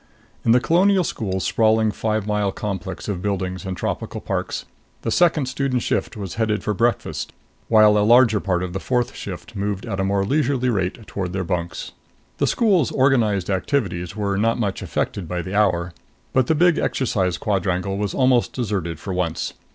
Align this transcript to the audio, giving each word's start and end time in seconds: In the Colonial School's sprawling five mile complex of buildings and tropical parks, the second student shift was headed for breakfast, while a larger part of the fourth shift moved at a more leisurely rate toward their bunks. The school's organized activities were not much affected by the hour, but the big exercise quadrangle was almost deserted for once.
In 0.43 0.51
the 0.51 0.59
Colonial 0.59 1.03
School's 1.03 1.43
sprawling 1.43 1.91
five 1.91 2.25
mile 2.25 2.51
complex 2.51 3.07
of 3.07 3.21
buildings 3.21 3.67
and 3.67 3.77
tropical 3.77 4.19
parks, 4.19 4.65
the 5.03 5.11
second 5.11 5.45
student 5.45 5.83
shift 5.83 6.17
was 6.17 6.33
headed 6.41 6.63
for 6.63 6.73
breakfast, 6.73 7.33
while 7.67 7.95
a 7.95 7.99
larger 7.99 8.39
part 8.39 8.63
of 8.63 8.73
the 8.73 8.79
fourth 8.79 9.13
shift 9.15 9.55
moved 9.55 9.85
at 9.85 9.99
a 9.99 10.03
more 10.03 10.25
leisurely 10.25 10.69
rate 10.69 11.05
toward 11.05 11.33
their 11.33 11.43
bunks. 11.43 11.91
The 12.39 12.47
school's 12.47 12.89
organized 12.89 13.51
activities 13.51 14.15
were 14.15 14.39
not 14.39 14.57
much 14.59 14.81
affected 14.81 15.27
by 15.27 15.43
the 15.43 15.53
hour, 15.53 15.93
but 16.33 16.47
the 16.47 16.55
big 16.55 16.79
exercise 16.79 17.37
quadrangle 17.37 17.95
was 17.99 18.15
almost 18.15 18.53
deserted 18.53 18.99
for 18.99 19.13
once. 19.13 19.53